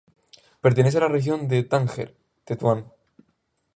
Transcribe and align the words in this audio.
Pertenece 0.63 0.97
a 0.97 1.01
la 1.01 1.09
región 1.09 1.47
Tánger-Tetuán. 1.47 2.91